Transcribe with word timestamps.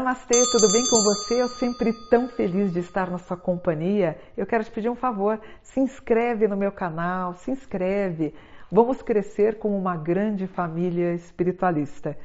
Namastê, 0.00 0.46
tudo 0.50 0.72
bem 0.72 0.82
com 0.88 1.02
você? 1.02 1.42
Eu 1.42 1.48
sempre 1.48 1.92
tão 2.08 2.26
feliz 2.26 2.72
de 2.72 2.78
estar 2.78 3.10
na 3.10 3.18
sua 3.18 3.36
companhia. 3.36 4.18
Eu 4.34 4.46
quero 4.46 4.64
te 4.64 4.70
pedir 4.70 4.88
um 4.88 4.94
favor, 4.94 5.38
se 5.62 5.78
inscreve 5.78 6.48
no 6.48 6.56
meu 6.56 6.72
canal, 6.72 7.34
se 7.34 7.50
inscreve. 7.50 8.34
Vamos 8.72 9.02
crescer 9.02 9.58
como 9.58 9.76
uma 9.76 9.98
grande 9.98 10.46
família 10.46 11.12
espiritualista. 11.12 12.16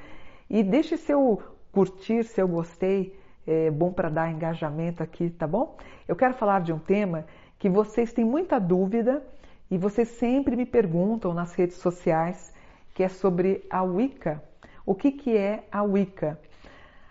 E 0.49 0.63
deixe 0.63 0.95
seu 0.95 1.43
curtir, 1.69 2.23
seu 2.23 2.47
gostei, 2.47 3.19
é 3.45 3.69
bom 3.69 3.91
para 3.91 4.07
dar 4.07 4.31
engajamento 4.31 5.03
aqui, 5.03 5.29
tá 5.29 5.45
bom? 5.45 5.75
Eu 6.07 6.15
quero 6.15 6.33
falar 6.33 6.61
de 6.61 6.71
um 6.71 6.79
tema 6.79 7.25
que 7.59 7.69
vocês 7.69 8.13
têm 8.13 8.23
muita 8.23 8.57
dúvida 8.57 9.21
e 9.69 9.77
vocês 9.77 10.07
sempre 10.07 10.55
me 10.55 10.65
perguntam 10.65 11.33
nas 11.33 11.53
redes 11.53 11.75
sociais, 11.75 12.53
que 12.93 13.03
é 13.03 13.09
sobre 13.09 13.65
a 13.69 13.83
Wicca. 13.83 14.41
O 14.85 14.95
que, 14.95 15.11
que 15.11 15.35
é 15.35 15.65
a 15.69 15.83
Wicca? 15.83 16.39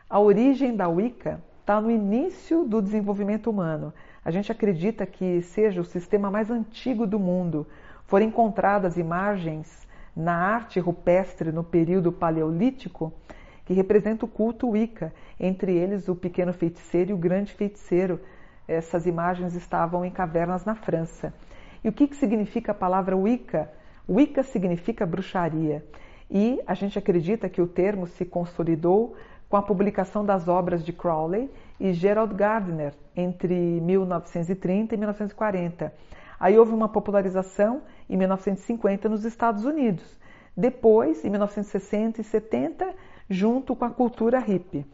A 0.08 0.20
origem 0.20 0.76
da 0.76 0.86
Wicca 0.86 1.42
está 1.60 1.80
no 1.80 1.90
início 1.90 2.64
do 2.64 2.82
desenvolvimento 2.82 3.48
humano. 3.48 3.92
A 4.22 4.30
gente 4.30 4.52
acredita 4.52 5.06
que 5.06 5.40
seja 5.40 5.80
o 5.80 5.84
sistema 5.84 6.30
mais 6.30 6.50
antigo 6.50 7.06
do 7.06 7.18
mundo. 7.18 7.66
Foram 8.06 8.26
encontradas 8.26 8.98
imagens 8.98 9.88
na 10.14 10.36
arte 10.36 10.78
rupestre 10.78 11.50
no 11.50 11.64
período 11.64 12.12
paleolítico 12.12 13.12
que 13.64 13.72
representa 13.72 14.26
o 14.26 14.28
culto 14.28 14.68
Wicca, 14.68 15.12
entre 15.40 15.74
eles 15.74 16.06
o 16.06 16.14
pequeno 16.14 16.52
feiticeiro 16.52 17.10
e 17.10 17.14
o 17.14 17.18
grande 17.18 17.54
feiticeiro. 17.54 18.20
Essas 18.68 19.06
imagens 19.06 19.54
estavam 19.54 20.04
em 20.04 20.10
cavernas 20.10 20.66
na 20.66 20.74
França. 20.74 21.32
E 21.82 21.88
o 21.88 21.92
que, 21.92 22.06
que 22.06 22.16
significa 22.16 22.72
a 22.72 22.74
palavra 22.74 23.16
Wicca? 23.16 23.70
Wicca 24.06 24.42
significa 24.42 25.06
bruxaria. 25.06 25.82
E 26.30 26.60
a 26.66 26.74
gente 26.74 26.98
acredita 26.98 27.48
que 27.48 27.62
o 27.62 27.66
termo 27.66 28.06
se 28.06 28.24
consolidou 28.24 29.16
com 29.48 29.56
a 29.56 29.62
publicação 29.62 30.24
das 30.24 30.48
obras 30.48 30.84
de 30.84 30.92
Crowley 30.92 31.50
e 31.78 31.92
Gerald 31.92 32.34
Gardner 32.34 32.94
entre 33.16 33.54
1930 33.80 34.94
e 34.94 34.98
1940. 34.98 35.92
Aí 36.38 36.58
houve 36.58 36.72
uma 36.72 36.88
popularização 36.88 37.82
em 38.08 38.16
1950 38.16 39.08
nos 39.08 39.24
Estados 39.24 39.64
Unidos. 39.64 40.18
Depois, 40.56 41.24
em 41.24 41.30
1960 41.30 42.20
e 42.20 42.24
70, 42.24 42.94
junto 43.28 43.74
com 43.74 43.84
a 43.84 43.90
cultura 43.90 44.38
hippie. 44.38 44.86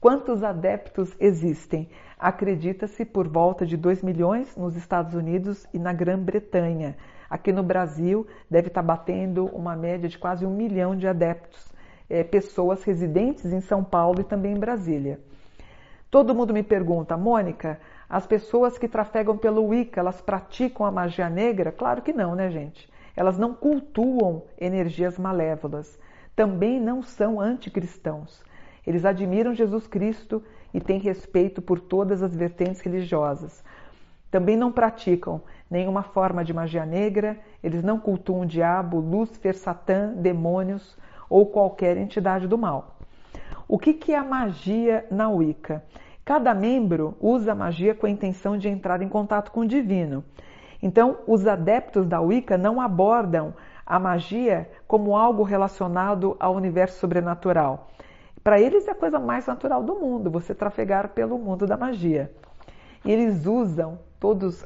Quantos 0.00 0.42
adeptos 0.42 1.14
existem? 1.18 1.88
Acredita-se 2.18 3.04
por 3.04 3.28
volta 3.28 3.66
de 3.66 3.76
2 3.76 4.02
milhões 4.02 4.56
nos 4.56 4.76
Estados 4.76 5.14
Unidos 5.14 5.66
e 5.72 5.78
na 5.78 5.92
Grã-Bretanha. 5.92 6.96
Aqui 7.28 7.52
no 7.52 7.62
Brasil 7.62 8.26
deve 8.48 8.68
estar 8.68 8.82
batendo 8.82 9.46
uma 9.46 9.74
média 9.74 10.08
de 10.08 10.18
quase 10.18 10.46
um 10.46 10.54
milhão 10.54 10.94
de 10.94 11.08
adeptos 11.08 11.75
é, 12.08 12.22
pessoas 12.24 12.82
residentes 12.84 13.52
em 13.52 13.60
São 13.60 13.82
Paulo 13.82 14.20
e 14.20 14.24
também 14.24 14.52
em 14.54 14.58
Brasília. 14.58 15.20
Todo 16.10 16.34
mundo 16.34 16.54
me 16.54 16.62
pergunta, 16.62 17.16
Mônica, 17.16 17.80
as 18.08 18.26
pessoas 18.26 18.78
que 18.78 18.88
trafegam 18.88 19.36
pelo 19.36 19.66
Wicca, 19.66 20.00
elas 20.00 20.20
praticam 20.20 20.86
a 20.86 20.90
magia 20.90 21.28
negra? 21.28 21.72
Claro 21.72 22.02
que 22.02 22.12
não, 22.12 22.34
né, 22.34 22.50
gente? 22.50 22.88
Elas 23.16 23.36
não 23.36 23.52
cultuam 23.52 24.44
energias 24.58 25.18
malévolas. 25.18 25.98
Também 26.36 26.78
não 26.78 27.02
são 27.02 27.40
anticristãos. 27.40 28.44
Eles 28.86 29.04
admiram 29.04 29.54
Jesus 29.54 29.86
Cristo 29.86 30.42
e 30.72 30.80
têm 30.80 30.98
respeito 30.98 31.60
por 31.60 31.80
todas 31.80 32.22
as 32.22 32.36
vertentes 32.36 32.80
religiosas. 32.80 33.64
Também 34.30 34.56
não 34.56 34.70
praticam 34.70 35.40
nenhuma 35.70 36.02
forma 36.02 36.44
de 36.44 36.52
magia 36.52 36.84
negra, 36.84 37.38
eles 37.64 37.82
não 37.82 37.98
cultuam 37.98 38.42
o 38.42 38.46
diabo, 38.46 39.00
Lúcifer, 39.00 39.56
Satã, 39.56 40.12
demônios, 40.14 40.96
ou 41.28 41.46
qualquer 41.46 41.96
entidade 41.96 42.46
do 42.46 42.58
mal. 42.58 42.96
O 43.68 43.78
que, 43.78 43.92
que 43.92 44.12
é 44.12 44.18
a 44.18 44.24
magia 44.24 45.04
na 45.10 45.28
Wicca? 45.28 45.82
Cada 46.24 46.54
membro 46.54 47.16
usa 47.20 47.52
a 47.52 47.54
magia 47.54 47.94
com 47.94 48.06
a 48.06 48.10
intenção 48.10 48.56
de 48.58 48.68
entrar 48.68 49.02
em 49.02 49.08
contato 49.08 49.50
com 49.50 49.60
o 49.60 49.66
divino. 49.66 50.24
Então, 50.82 51.18
os 51.26 51.46
adeptos 51.46 52.06
da 52.06 52.20
Wicca 52.20 52.58
não 52.58 52.80
abordam 52.80 53.54
a 53.84 53.98
magia 53.98 54.68
como 54.86 55.16
algo 55.16 55.42
relacionado 55.42 56.36
ao 56.38 56.54
universo 56.54 56.98
sobrenatural. 56.98 57.88
Para 58.42 58.60
eles 58.60 58.86
é 58.86 58.92
a 58.92 58.94
coisa 58.94 59.18
mais 59.18 59.46
natural 59.46 59.82
do 59.82 59.94
mundo, 59.96 60.30
você 60.30 60.54
trafegar 60.54 61.08
pelo 61.08 61.38
mundo 61.38 61.66
da 61.66 61.76
magia. 61.76 62.30
E 63.04 63.10
eles 63.10 63.46
usam, 63.46 63.98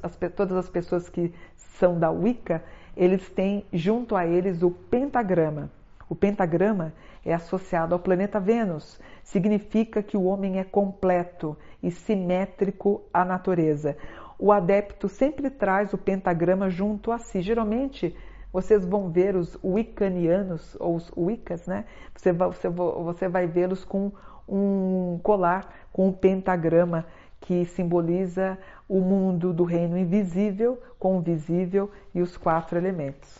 as, 0.02 0.16
todas 0.34 0.56
as 0.56 0.68
pessoas 0.68 1.08
que 1.08 1.32
são 1.56 1.98
da 1.98 2.10
Wicca, 2.10 2.62
eles 2.96 3.28
têm 3.30 3.64
junto 3.72 4.16
a 4.16 4.26
eles 4.26 4.62
o 4.62 4.70
pentagrama. 4.70 5.70
O 6.10 6.14
pentagrama 6.16 6.92
é 7.24 7.32
associado 7.32 7.94
ao 7.94 8.00
planeta 8.00 8.40
Vênus. 8.40 9.00
Significa 9.22 10.02
que 10.02 10.16
o 10.16 10.24
homem 10.24 10.58
é 10.58 10.64
completo 10.64 11.56
e 11.80 11.88
simétrico 11.88 13.02
à 13.14 13.24
natureza. 13.24 13.96
O 14.36 14.50
adepto 14.50 15.08
sempre 15.08 15.48
traz 15.48 15.92
o 15.92 15.98
pentagrama 15.98 16.68
junto 16.68 17.12
a 17.12 17.18
si. 17.18 17.40
Geralmente, 17.40 18.16
vocês 18.52 18.84
vão 18.84 19.08
ver 19.08 19.36
os 19.36 19.56
Wiccanianos, 19.62 20.76
ou 20.80 20.96
os 20.96 21.12
Wiccas, 21.16 21.68
né? 21.68 21.84
Você 22.16 22.32
vai, 22.32 22.50
você, 22.50 23.28
vai 23.28 23.46
vê-los 23.46 23.84
com 23.84 24.10
um 24.48 25.20
colar 25.22 25.72
com 25.92 26.08
um 26.08 26.12
pentagrama 26.12 27.06
que 27.40 27.64
simboliza 27.66 28.58
o 28.88 29.00
mundo 29.00 29.52
do 29.52 29.62
reino 29.62 29.96
invisível 29.96 30.82
com 30.98 31.18
o 31.18 31.20
visível 31.20 31.88
e 32.12 32.20
os 32.20 32.36
quatro 32.36 32.76
elementos. 32.76 33.39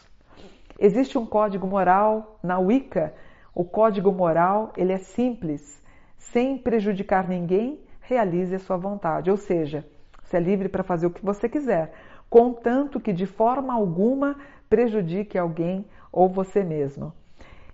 Existe 0.82 1.18
um 1.18 1.26
código 1.26 1.66
moral 1.66 2.38
na 2.42 2.58
Wicca. 2.58 3.12
O 3.54 3.64
código 3.64 4.10
moral 4.10 4.72
ele 4.78 4.94
é 4.94 4.96
simples, 4.96 5.78
sem 6.16 6.56
prejudicar 6.56 7.28
ninguém, 7.28 7.78
realize 8.00 8.54
a 8.54 8.58
sua 8.58 8.78
vontade. 8.78 9.30
Ou 9.30 9.36
seja, 9.36 9.86
você 10.22 10.38
é 10.38 10.40
livre 10.40 10.70
para 10.70 10.82
fazer 10.82 11.06
o 11.06 11.10
que 11.10 11.22
você 11.22 11.50
quiser, 11.50 11.92
contanto 12.30 12.98
que 12.98 13.12
de 13.12 13.26
forma 13.26 13.74
alguma 13.74 14.36
prejudique 14.70 15.36
alguém 15.36 15.84
ou 16.10 16.30
você 16.30 16.64
mesmo. 16.64 17.12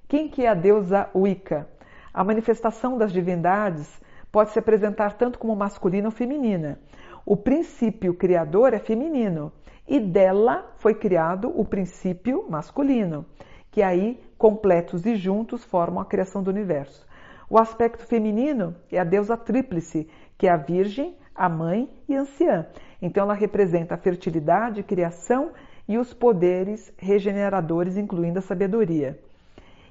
Quem 0.09 0.29
que 0.29 0.45
é 0.45 0.49
a 0.49 0.55
deusa 0.55 1.09
Wicca? 1.15 1.69
A 2.13 2.25
manifestação 2.25 2.99
das 2.99 3.13
divindades 3.13 4.03
pode 4.33 4.51
se 4.51 4.59
apresentar 4.59 5.13
tanto 5.13 5.39
como 5.39 5.55
masculina 5.55 6.09
ou 6.09 6.13
feminina. 6.13 6.81
O 7.25 7.37
princípio 7.37 8.15
criador 8.15 8.75
é 8.75 8.81
feminino 8.81 9.53
e 9.89 10.01
dela 10.01 10.75
foi 10.79 10.95
criado 10.95 11.53
o 11.55 11.65
princípio 11.65 12.45
masculino, 12.49 13.25
que 13.71 13.83
aí, 13.83 14.21
completos 14.37 15.07
e 15.07 15.15
juntos, 15.15 15.65
formam 15.65 16.01
a 16.01 16.07
criação 16.07 16.43
do 16.43 16.51
universo. 16.51 17.07
O 17.49 17.59
aspecto 17.59 18.05
feminino 18.07 18.75
é 18.91 18.99
a 18.99 19.05
deusa 19.05 19.37
tríplice, 19.37 20.09
que 20.37 20.47
é 20.47 20.51
a 20.51 20.57
Virgem, 20.57 21.17
a 21.35 21.49
Mãe 21.49 21.89
e 22.09 22.17
a 22.17 22.21
Anciã. 22.23 22.67
Então, 23.01 23.23
ela 23.23 23.35
representa 23.35 23.95
a 23.95 23.99
fertilidade, 23.99 24.83
criação 24.83 25.53
e 25.87 25.99
os 25.99 26.13
poderes 26.13 26.93
regeneradores, 26.97 27.97
incluindo 27.97 28.39
a 28.41 28.43
sabedoria. 28.43 29.21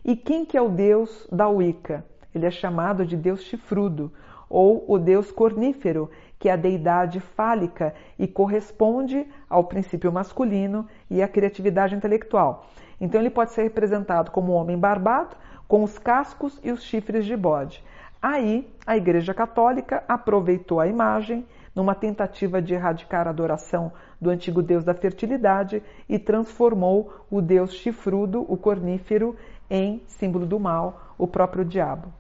E 0.04 0.16
quem 0.16 0.46
que 0.46 0.58
é 0.58 0.62
o 0.62 0.70
deus 0.70 1.28
da 1.32 1.48
Wicca? 1.48 2.06
Ele 2.34 2.46
é 2.46 2.52
chamado 2.52 3.06
de 3.06 3.16
deus 3.16 3.42
chifrudo, 3.44 4.12
ou 4.50 4.84
o 4.88 5.00
deus 5.00 5.32
cornífero, 5.32 6.10
que 6.40 6.50
é 6.50 6.54
a 6.54 6.58
deidade 6.58 7.20
fálica 7.20 7.94
e 8.20 8.28
corresponde 8.28 9.26
ao 9.50 9.64
princípio 9.64 10.12
masculino 10.12 10.88
e 11.10 11.22
à 11.22 11.28
criatividade 11.28 11.96
intelectual. 11.96 12.68
Então 13.00 13.20
ele 13.20 13.30
pode 13.30 13.52
ser 13.52 13.64
representado 13.64 14.32
como 14.32 14.54
um 14.54 14.56
homem 14.56 14.78
barbado, 14.78 15.36
com 15.68 15.84
os 15.84 15.98
cascos 15.98 16.60
e 16.64 16.72
os 16.72 16.84
chifres 16.84 17.26
de 17.26 17.36
bode. 17.36 17.84
Aí 18.22 18.68
a 18.86 18.96
Igreja 18.96 19.34
Católica 19.34 20.04
aproveitou 20.08 20.80
a 20.80 20.88
imagem 20.88 21.46
numa 21.76 21.94
tentativa 21.94 22.62
de 22.62 22.74
erradicar 22.74 23.28
a 23.28 23.32
adoração 23.32 23.92
do 24.20 24.30
antigo 24.30 24.64
deus 24.64 24.84
da 24.84 24.94
fertilidade 24.94 25.84
e 26.08 26.18
transformou 26.18 27.14
o 27.30 27.42
deus 27.42 27.74
chifrudo, 27.74 28.46
o 28.48 28.56
cornífero, 28.56 29.36
em 29.70 30.02
símbolo 30.08 30.46
do 30.46 30.60
mal, 30.60 31.14
o 31.18 31.28
próprio 31.28 31.66
diabo. 31.66 32.14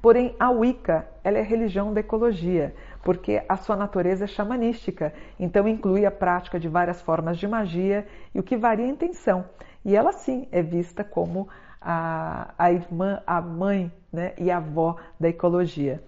Porém, 0.00 0.36
a 0.38 0.50
Wicca 0.50 1.08
ela 1.24 1.38
é 1.38 1.42
religião 1.42 1.92
da 1.92 2.00
ecologia, 2.00 2.74
porque 3.08 3.42
a 3.48 3.56
sua 3.56 3.74
natureza 3.74 4.24
é 4.24 4.26
xamanística, 4.26 5.14
então 5.40 5.66
inclui 5.66 6.04
a 6.04 6.10
prática 6.10 6.60
de 6.60 6.68
várias 6.68 7.00
formas 7.00 7.38
de 7.38 7.48
magia 7.48 8.06
e 8.34 8.38
o 8.38 8.42
que 8.42 8.54
varia 8.54 8.84
a 8.84 8.88
intenção. 8.90 9.46
E 9.82 9.96
ela 9.96 10.12
sim 10.12 10.46
é 10.52 10.60
vista 10.60 11.02
como 11.02 11.48
a, 11.80 12.52
a 12.58 12.70
irmã, 12.70 13.22
a 13.26 13.40
mãe 13.40 13.90
né, 14.12 14.34
e 14.36 14.50
a 14.50 14.58
avó 14.58 14.96
da 15.18 15.26
ecologia. 15.26 16.02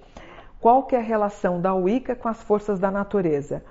Qual 0.60 0.82
que 0.82 0.94
é 0.94 0.98
a 0.98 1.02
relação 1.02 1.58
da 1.58 1.72
Wicca 1.72 2.14
com 2.14 2.28
as 2.28 2.42
forças 2.42 2.78
da 2.78 2.90
natureza? 2.90 3.64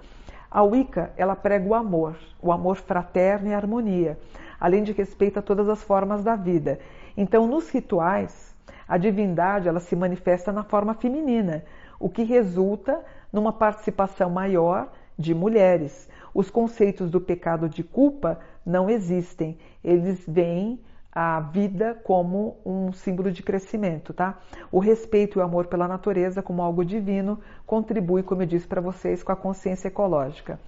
A 0.49 0.63
Wicca 0.63 1.13
ela 1.15 1.35
prega 1.35 1.69
o 1.69 1.75
amor, 1.75 2.15
o 2.41 2.51
amor 2.51 2.77
fraterno 2.77 3.49
e 3.49 3.53
harmonia, 3.53 4.17
além 4.59 4.81
de 4.81 4.91
respeito 4.91 5.37
a 5.37 5.43
todas 5.43 5.69
as 5.69 5.83
formas 5.83 6.23
da 6.23 6.35
vida. 6.35 6.79
Então, 7.15 7.45
nos 7.45 7.69
rituais, 7.69 8.55
a 8.87 8.97
divindade 8.97 9.67
ela 9.67 9.79
se 9.79 9.95
manifesta 9.95 10.51
na 10.51 10.63
forma 10.63 10.95
feminina, 10.95 11.63
o 11.99 12.09
que 12.09 12.23
resulta 12.23 13.03
numa 13.31 13.53
participação 13.53 14.29
maior 14.29 14.91
de 15.17 15.33
mulheres. 15.33 16.09
Os 16.33 16.49
conceitos 16.49 17.09
do 17.09 17.19
pecado 17.19 17.67
de 17.67 17.83
culpa 17.83 18.39
não 18.65 18.89
existem, 18.89 19.57
eles 19.83 20.23
vêm 20.27 20.79
a 21.11 21.39
vida 21.39 21.99
como 22.03 22.57
um 22.65 22.93
símbolo 22.93 23.31
de 23.31 23.41
crescimento, 23.41 24.13
tá? 24.13 24.37
O 24.71 24.79
respeito 24.79 25.37
e 25.37 25.41
o 25.41 25.43
amor 25.43 25.67
pela 25.67 25.87
natureza 25.87 26.41
como 26.41 26.61
algo 26.61 26.85
divino 26.85 27.39
contribui, 27.65 28.21
como 28.21 28.43
eu 28.43 28.45
disse 28.45 28.67
para 28.67 28.79
vocês, 28.79 29.23
com 29.23 29.31
a 29.31 29.35
consciência 29.35 29.87
ecológica. 29.87 30.59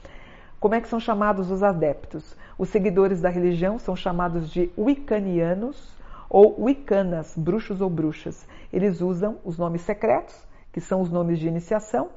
Como 0.60 0.76
é 0.76 0.82
que 0.82 0.88
são 0.88 1.00
chamados 1.00 1.50
os 1.50 1.64
adeptos? 1.64 2.36
Os 2.58 2.70
seguidores 2.70 3.22
da 3.22 3.30
religião 3.30 3.80
são 3.80 3.96
chamados 3.96 4.50
de 4.50 4.72
Wiccanianos 4.78 5.96
ou 6.30 6.64
Wiccanas, 6.64 7.36
bruxos 7.36 7.82
ou 7.82 7.90
bruxas. 7.90 8.48
Eles 8.72 9.02
usam 9.02 9.38
os 9.44 9.58
nomes 9.58 9.82
secretos, 9.82 10.48
que 10.72 10.80
são 10.80 11.02
os 11.02 11.10
nomes 11.10 11.40
de 11.40 11.48
iniciação, 11.48 12.10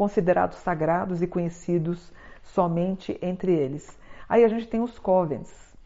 considerados 0.00 0.56
sagrados 0.60 1.20
e 1.20 1.26
conhecidos 1.26 2.10
somente 2.42 3.18
entre 3.20 3.52
eles. 3.52 3.86
Aí 4.26 4.42
a 4.42 4.48
gente 4.48 4.66
tem 4.66 4.80
os 4.80 4.98
covens. 4.98 5.76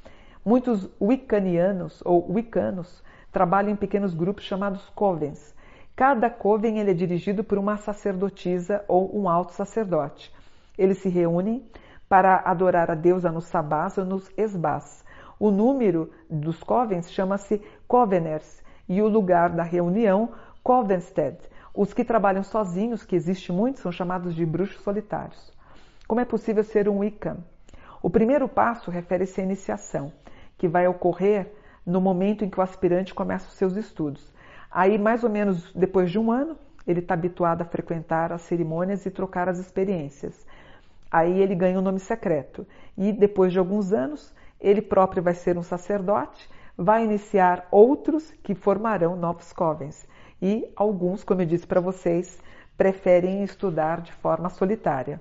Muitos 0.45 0.89
wiccanianos 1.01 2.01
ou 2.05 2.25
wiccanos 2.33 3.03
trabalham 3.33 3.73
em 3.73 3.77
pequenos 3.77 4.15
grupos 4.15 4.45
chamados 4.45 4.89
covens. 4.91 5.53
Cada 5.97 6.31
coven 6.31 6.79
ele 6.79 6.93
é 6.93 6.95
dirigido 6.95 7.43
por 7.43 7.59
uma 7.59 7.77
sacerdotisa 7.77 8.85
ou 8.87 9.19
um 9.19 9.29
alto 9.29 9.53
sacerdote. 9.53 10.33
Eles 10.79 10.99
se 10.99 11.09
reúnem 11.09 11.69
para 12.09 12.37
adorar 12.45 12.93
a 12.93 12.95
deusa 12.95 13.33
nos 13.33 13.47
sabás 13.47 13.99
ou 13.99 14.05
nos 14.05 14.31
esbás. 14.37 15.05
O 15.41 15.51
número 15.51 16.13
dos 16.31 16.63
covens 16.63 17.11
chama-se 17.11 17.61
coveners 17.89 18.63
e 18.89 19.03
o 19.03 19.09
lugar 19.09 19.51
da 19.51 19.65
reunião 19.65 20.29
covenstead. 20.63 21.37
Os 21.77 21.93
que 21.93 22.05
trabalham 22.05 22.45
sozinhos, 22.45 23.05
que 23.05 23.17
existe 23.17 23.51
muito, 23.51 23.81
são 23.81 23.91
chamados 23.91 24.33
de 24.33 24.47
bruxos 24.47 24.81
solitários. 24.85 25.53
Como 26.07 26.21
é 26.21 26.25
possível 26.25 26.63
ser 26.63 26.89
um 26.89 26.99
Wiccan? 26.99 27.39
O 28.01 28.09
primeiro 28.09 28.49
passo 28.49 28.93
refere-se 28.93 29.41
à 29.41 29.45
iniciação, 29.45 30.13
que 30.57 30.69
vai 30.69 30.87
ocorrer 30.87 31.53
no 31.85 32.01
momento 32.01 32.45
em 32.45 32.49
que 32.49 32.61
o 32.61 32.63
aspirante 32.63 33.13
começa 33.13 33.49
os 33.49 33.55
seus 33.55 33.75
estudos. 33.75 34.33
Aí, 34.71 34.97
mais 34.99 35.25
ou 35.25 35.31
menos 35.31 35.73
depois 35.73 36.13
de 36.13 36.19
um 36.19 36.31
ano, 36.31 36.57
ele 36.87 37.01
está 37.01 37.15
habituado 37.15 37.63
a 37.63 37.65
frequentar 37.65 38.33
as 38.33 38.43
cerimônias 38.43 39.05
e 39.05 39.11
trocar 39.11 39.49
as 39.49 39.59
experiências. 39.59 40.47
Aí 41.11 41.41
ele 41.41 41.57
ganha 41.57 41.79
um 41.79 41.83
nome 41.83 41.99
secreto. 41.99 42.65
E 42.97 43.11
depois 43.11 43.53
de 43.53 43.59
alguns 43.59 43.93
anos, 43.93 44.33
ele 44.61 44.81
próprio 44.81 45.25
vai 45.25 45.35
ser 45.35 45.59
um 45.59 45.63
sacerdote, 45.63 46.49
vai 46.79 47.05
iniciar 47.05 47.67
outros 47.71 48.31
que 48.45 48.55
formarão 48.55 49.17
novos 49.17 49.53
covens. 49.53 50.07
E 50.47 50.71
alguns, 50.77 51.25
como 51.25 51.41
eu 51.41 51.47
disse 51.47 51.67
para 51.67 51.81
vocês, 51.81 52.39
preferem 52.77 53.43
estudar 53.43 54.03
de 54.03 54.13
forma 54.13 54.51
solitária. 54.51 55.19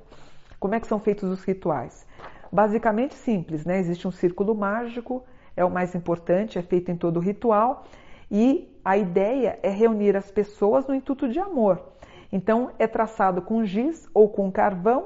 Como 0.60 0.76
é 0.76 0.82
que 0.82 0.88
são 0.88 1.00
feitos 1.00 1.30
os 1.30 1.46
rituais? 1.46 2.06
Basicamente 2.52 3.16
simples, 3.16 3.64
né? 3.64 3.80
Existe 3.80 4.06
um 4.06 4.12
círculo 4.12 4.54
mágico, 4.54 5.24
é 5.56 5.64
o 5.64 5.72
mais 5.72 5.96
importante, 5.96 6.60
é 6.60 6.62
feito 6.62 6.92
em 6.92 6.98
todo 6.98 7.16
o 7.16 7.22
ritual, 7.22 7.86
e 8.30 8.70
a 8.84 8.98
ideia 8.98 9.58
é 9.64 9.70
reunir 9.70 10.18
as 10.18 10.30
pessoas 10.30 10.86
no 10.88 10.94
intuito 10.94 11.30
de 11.30 11.40
amor. 11.40 11.82
Então, 12.30 12.72
é 12.78 12.86
traçado 12.86 13.42
com 13.42 13.64
giz 13.64 14.06
ou 14.14 14.28
com 14.28 14.52
carvão 14.52 15.06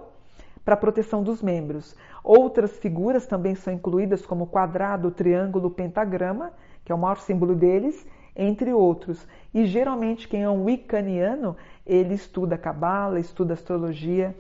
para 0.66 0.76
proteção 0.76 1.22
dos 1.22 1.44
membros. 1.44 1.96
Outras 2.24 2.76
figuras 2.78 3.28
também 3.28 3.54
são 3.54 3.72
incluídas, 3.72 4.26
como 4.26 4.48
quadrado, 4.48 5.12
triângulo, 5.12 5.70
pentagrama, 5.70 6.54
que 6.84 6.92
é 6.92 6.96
o 6.96 6.98
maior 6.98 7.20
símbolo 7.20 7.54
deles, 7.54 8.04
entre 8.38 8.72
outros. 8.72 9.28
E 9.54 9.66
geralmente 9.66 10.28
quem 10.28 10.44
é 10.44 10.50
um 10.50 10.64
wiccaniano, 10.66 11.58
ele 11.86 12.14
estuda 12.14 12.58
cabala, 12.58 13.20
estuda 13.20 13.56
astrologia, 13.56 14.36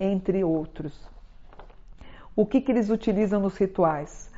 entre 0.00 0.42
outros. 0.42 1.08
O 2.34 2.46
que, 2.46 2.62
que 2.62 2.72
eles 2.72 2.88
utilizam 2.88 3.40
nos 3.40 3.58
rituais? 3.58 4.32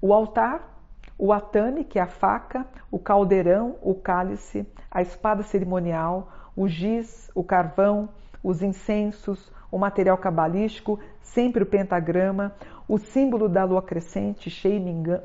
O 0.00 0.14
altar, 0.14 0.80
o 1.18 1.32
atame, 1.32 1.84
que 1.84 1.98
é 1.98 2.02
a 2.02 2.06
faca, 2.06 2.66
o 2.90 2.98
caldeirão, 2.98 3.76
o 3.82 3.94
cálice, 3.94 4.66
a 4.90 5.02
espada 5.02 5.42
cerimonial, 5.42 6.32
o 6.56 6.66
giz, 6.66 7.30
o 7.34 7.44
carvão, 7.44 8.08
os 8.42 8.62
incensos, 8.62 9.52
o 9.70 9.78
material 9.78 10.16
cabalístico, 10.16 10.98
sempre 11.20 11.62
o 11.62 11.66
pentagrama, 11.66 12.54
o 12.88 12.98
símbolo 12.98 13.48
da 13.48 13.64
lua 13.64 13.82
crescente, 13.82 14.48
cheia 14.48 14.76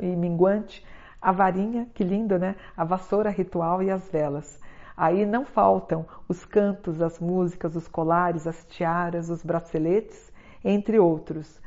e 0.01 0.15
minguante, 0.15 0.85
a 1.21 1.31
varinha, 1.31 1.87
que 1.93 2.03
linda, 2.03 2.39
né? 2.39 2.55
A 2.75 2.83
vassoura 2.83 3.29
ritual 3.29 3.83
e 3.83 3.91
as 3.91 4.07
velas. 4.09 4.59
Aí 4.95 5.25
não 5.25 5.45
faltam 5.45 6.05
os 6.27 6.43
cantos, 6.45 7.01
as 7.01 7.19
músicas, 7.19 7.75
os 7.75 7.87
colares, 7.87 8.45
as 8.45 8.65
tiaras, 8.65 9.29
os 9.29 9.43
braceletes, 9.43 10.31
entre 10.63 10.99
outros. 10.99 11.59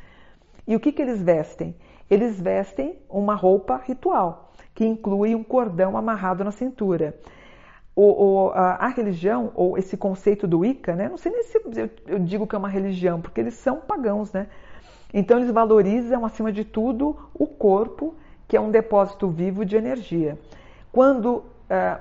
E 0.67 0.77
o 0.77 0.81
que, 0.81 0.93
que 0.93 1.03
eles 1.03 1.23
vestem? 1.23 1.75
Eles 2.11 2.39
vestem 2.41 2.99
uma 3.09 3.35
roupa 3.35 3.81
ritual, 3.83 4.53
que 4.75 4.85
inclui 4.85 5.35
um 5.35 5.43
cordão 5.43 5.97
amarrado 5.97 6.45
na 6.45 6.51
cintura. 6.51 7.19
O, 7.97 8.03
o, 8.03 8.51
a, 8.51 8.87
a, 8.87 8.89
religião, 8.89 9.51
ou 9.55 9.77
esse 9.77 9.97
conceito 9.97 10.47
do 10.47 10.61
Wicca, 10.61 10.95
né? 10.95 11.09
não 11.09 11.17
sei 11.17 11.33
nem 11.33 11.43
se 11.43 11.57
eu, 11.57 11.91
eu, 12.07 12.19
digo 12.19 12.47
que 12.47 12.55
é 12.55 12.59
uma 12.59 12.69
religião, 12.69 13.21
porque 13.21 13.41
eles 13.41 13.55
são 13.55 13.81
pagãos, 13.81 14.33
né? 14.33 14.47
Então 15.13 15.39
eles 15.39 15.51
valorizam, 15.51 16.25
acima 16.25 16.51
de 16.53 16.65
tudo, 16.65 17.17
o 17.35 17.47
corpo, 17.47 18.15
que 18.53 18.57
é 18.59 18.61
um 18.61 18.71
depósito 18.71 19.31
vivo 19.31 19.65
de 19.65 19.77
energia. 19.77 20.39
Quando 20.93 21.37
uh, 21.37 21.43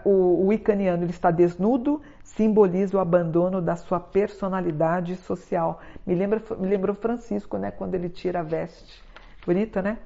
o, 0.04 0.44
o 0.44 0.48
Wiccaniano 0.48 1.02
ele 1.02 1.12
está 1.12 1.32
desnudo, 1.32 2.02
simboliza 2.26 2.98
o 2.98 3.00
abandono 3.00 3.62
da 3.62 3.78
sua 3.78 4.02
personalidade 4.02 5.16
social. 5.16 5.80
Me 6.06 6.14
lembra, 6.14 6.44
me 6.60 6.68
lembrou 6.68 6.94
Francisco, 6.94 7.58
né, 7.58 7.72
quando 7.72 7.96
ele 7.96 8.10
tira 8.10 8.42
a 8.42 8.44
veste. 8.44 9.02
Bonita, 9.46 9.82
né? 9.82 9.98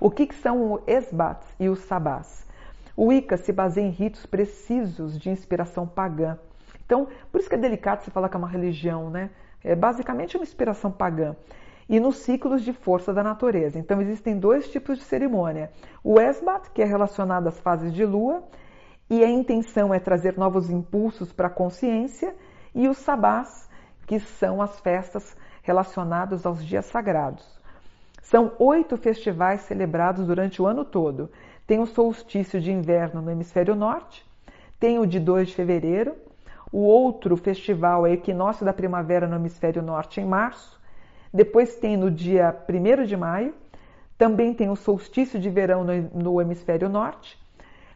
O 0.00 0.10
que, 0.10 0.26
que 0.26 0.34
são 0.36 0.72
os 0.72 0.80
esbats 0.86 1.46
e 1.60 1.68
os 1.68 1.80
sabás? 1.80 2.46
O 2.96 3.08
Wicca 3.08 3.36
se 3.36 3.52
baseia 3.52 3.84
em 3.86 3.90
ritos 3.90 4.24
precisos 4.24 5.18
de 5.18 5.28
inspiração 5.28 5.86
pagã. 5.86 6.38
Então, 6.86 7.08
por 7.30 7.40
isso 7.40 7.48
que 7.50 7.56
é 7.56 7.58
delicado 7.58 8.02
você 8.02 8.10
falar 8.10 8.30
que 8.30 8.36
é 8.36 8.38
uma 8.38 8.48
religião, 8.48 9.10
né? 9.10 9.28
É 9.62 9.76
basicamente 9.76 10.34
uma 10.34 10.44
inspiração 10.44 10.90
pagã. 10.90 11.36
E 11.88 12.00
nos 12.00 12.16
ciclos 12.16 12.62
de 12.62 12.72
força 12.72 13.12
da 13.12 13.22
natureza. 13.22 13.78
Então, 13.78 14.00
existem 14.00 14.38
dois 14.38 14.68
tipos 14.68 14.98
de 14.98 15.04
cerimônia. 15.04 15.70
O 16.02 16.20
esbat, 16.20 16.70
que 16.70 16.82
é 16.82 16.84
relacionado 16.84 17.46
às 17.46 17.58
fases 17.60 17.92
de 17.92 18.04
lua, 18.04 18.42
e 19.08 19.22
a 19.22 19.28
intenção 19.28 19.92
é 19.92 19.98
trazer 19.98 20.36
novos 20.38 20.70
impulsos 20.70 21.32
para 21.32 21.48
a 21.48 21.50
consciência, 21.50 22.34
e 22.74 22.88
os 22.88 22.98
sabás, 22.98 23.68
que 24.06 24.18
são 24.18 24.60
as 24.60 24.80
festas 24.80 25.36
relacionadas 25.62 26.44
aos 26.44 26.64
dias 26.64 26.86
sagrados. 26.86 27.60
São 28.22 28.52
oito 28.58 28.96
festivais 28.96 29.60
celebrados 29.62 30.26
durante 30.26 30.60
o 30.60 30.66
ano 30.66 30.84
todo. 30.84 31.30
Tem 31.66 31.80
o 31.80 31.86
solstício 31.86 32.60
de 32.60 32.72
inverno 32.72 33.20
no 33.20 33.30
hemisfério 33.30 33.74
norte, 33.74 34.24
tem 34.80 34.98
o 34.98 35.06
de 35.06 35.20
2 35.20 35.48
de 35.48 35.54
fevereiro, 35.54 36.14
o 36.72 36.80
outro 36.80 37.36
festival 37.36 38.06
é 38.06 38.10
o 38.10 38.12
equinócio 38.14 38.64
da 38.64 38.72
primavera 38.72 39.28
no 39.28 39.36
hemisfério 39.36 39.80
norte 39.80 40.20
em 40.20 40.24
março, 40.24 40.80
depois 41.34 41.74
tem 41.74 41.96
no 41.96 42.12
dia 42.12 42.56
1 42.68 43.04
de 43.04 43.16
maio, 43.16 43.52
também 44.16 44.54
tem 44.54 44.70
o 44.70 44.76
solstício 44.76 45.40
de 45.40 45.50
verão 45.50 45.84
no, 46.14 46.40
hemisfério 46.40 46.88
norte, 46.88 47.36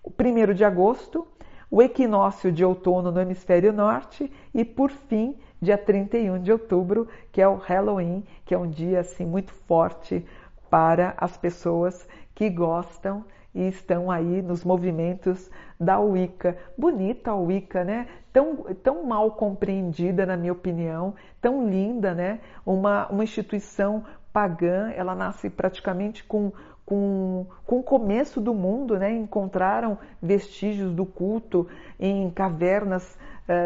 o 0.02 0.10
1 0.10 0.52
de 0.54 0.64
agosto, 0.64 1.24
o 1.70 1.80
equinócio 1.80 2.50
de 2.50 2.64
outono 2.64 3.12
no 3.12 3.20
hemisfério 3.20 3.72
norte 3.72 4.32
e, 4.52 4.64
por 4.64 4.90
fim, 4.90 5.36
dia 5.62 5.78
31 5.78 6.42
de 6.42 6.50
outubro, 6.50 7.06
que 7.30 7.40
é 7.40 7.46
o 7.46 7.54
Halloween, 7.54 8.24
que 8.44 8.54
é 8.54 8.58
um 8.58 8.68
dia 8.68 9.00
assim 9.00 9.24
muito 9.24 9.52
forte 9.52 10.26
para 10.68 11.14
as 11.16 11.36
pessoas 11.36 12.08
que 12.34 12.50
gostam 12.50 13.24
e 13.54 13.68
estão 13.68 14.10
aí 14.10 14.42
nos 14.42 14.64
movimentos 14.64 15.48
da 15.78 15.98
Wicca. 15.98 16.56
Bonita 16.76 17.30
a 17.30 17.36
Wicca, 17.36 17.84
né? 17.84 18.08
Tão, 18.32 18.56
tão 18.82 19.04
mal 19.04 19.32
compreendida, 19.32 20.26
na 20.26 20.36
minha 20.36 20.52
opinião, 20.52 21.14
tão 21.40 21.68
linda, 21.68 22.14
né? 22.14 22.40
Uma, 22.64 23.06
uma 23.08 23.24
instituição 23.24 24.04
pagã, 24.32 24.90
ela 24.94 25.14
nasce 25.14 25.48
praticamente 25.50 26.22
com, 26.24 26.52
com, 26.84 27.46
com 27.66 27.80
o 27.80 27.82
começo 27.82 28.40
do 28.40 28.54
mundo, 28.54 28.98
né? 28.98 29.12
encontraram 29.12 29.98
vestígios 30.22 30.92
do 30.92 31.04
culto 31.04 31.66
em 31.98 32.30
cavernas 32.30 33.18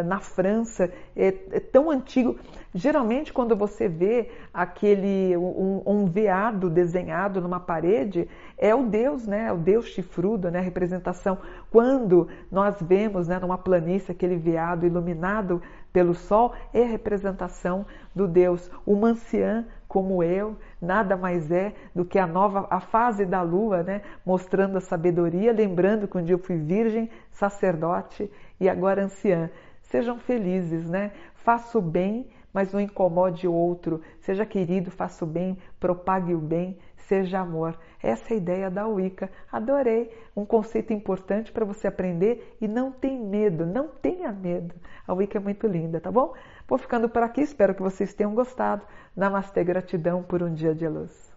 na 0.04 0.20
França, 0.20 0.92
é, 1.16 1.34
é, 1.50 1.60
tão 1.60 1.90
antigo. 1.90 2.36
Geralmente, 2.74 3.32
quando 3.32 3.56
você 3.56 3.88
vê 3.88 4.30
aquele 4.54 5.36
um, 5.36 5.82
um, 5.84 6.06
veado 6.06 6.70
desenhado 6.70 7.40
numa 7.40 7.60
parede, 7.60 8.28
é 8.56 8.74
o 8.74 8.84
Deus, 8.84 9.26
né? 9.26 9.52
O 9.52 9.58
Deus 9.58 9.86
chifrudo, 9.86 10.50
né? 10.50 10.60
A 10.60 10.62
representação. 10.62 11.38
Quando 11.70 12.28
nós 12.50 12.80
vemos, 12.80 13.28
né, 13.28 13.38
numa 13.38 13.58
planície 13.58 14.12
aquele 14.12 14.36
veado 14.36 14.86
iluminado 14.86 15.60
pelo 15.92 16.14
sol, 16.14 16.52
é 16.72 16.84
a 16.84 16.88
representação 16.88 17.84
do 18.14 18.26
Deus. 18.26 18.70
O 18.86 18.96
manciã 18.96 19.66
como 19.92 20.22
eu, 20.22 20.56
nada 20.80 21.18
mais 21.18 21.50
é 21.50 21.74
do 21.94 22.02
que 22.02 22.18
a 22.18 22.26
nova 22.26 22.66
a 22.70 22.80
fase 22.80 23.26
da 23.26 23.42
lua, 23.42 23.82
né, 23.82 24.00
mostrando 24.24 24.78
a 24.78 24.80
sabedoria, 24.80 25.52
lembrando 25.52 26.08
que 26.08 26.16
um 26.16 26.24
dia 26.24 26.34
eu 26.34 26.38
fui 26.38 26.56
virgem, 26.56 27.10
sacerdote 27.30 28.30
e 28.58 28.70
agora 28.70 29.04
anciã. 29.04 29.50
Sejam 29.92 30.18
felizes, 30.18 30.90
né? 30.90 31.12
Faça 31.34 31.78
o 31.78 31.82
bem 31.82 32.28
mas 32.52 32.72
não 32.72 32.80
incomode 32.80 33.48
o 33.48 33.52
outro. 33.52 34.02
Seja 34.20 34.44
querido, 34.44 34.90
faça 34.90 35.24
o 35.24 35.28
bem, 35.28 35.56
propague 35.80 36.34
o 36.34 36.38
bem, 36.38 36.78
seja 36.96 37.40
amor. 37.40 37.78
Essa 38.02 38.32
é 38.32 38.34
a 38.34 38.36
ideia 38.36 38.70
da 38.70 38.86
Wicca. 38.86 39.30
Adorei. 39.50 40.12
Um 40.36 40.44
conceito 40.44 40.92
importante 40.92 41.52
para 41.52 41.64
você 41.64 41.86
aprender 41.86 42.56
e 42.60 42.68
não 42.68 42.92
tem 42.92 43.18
medo, 43.18 43.64
não 43.64 43.88
tenha 43.88 44.32
medo. 44.32 44.74
A 45.06 45.14
Wicca 45.14 45.38
é 45.38 45.40
muito 45.40 45.66
linda, 45.66 46.00
tá 46.00 46.10
bom? 46.10 46.34
Vou 46.68 46.78
ficando 46.78 47.08
por 47.08 47.22
aqui, 47.22 47.40
espero 47.40 47.74
que 47.74 47.82
vocês 47.82 48.14
tenham 48.14 48.34
gostado. 48.34 48.82
Namastê, 49.16 49.64
gratidão 49.64 50.22
por 50.22 50.42
um 50.42 50.52
dia 50.52 50.74
de 50.74 50.88
luz. 50.88 51.31